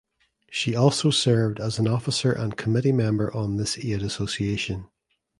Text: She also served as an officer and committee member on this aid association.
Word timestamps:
She 0.49 0.75
also 0.75 1.11
served 1.11 1.59
as 1.59 1.77
an 1.77 1.87
officer 1.87 2.31
and 2.31 2.57
committee 2.57 2.91
member 2.91 3.31
on 3.37 3.57
this 3.57 3.77
aid 3.77 4.01
association. 4.01 4.87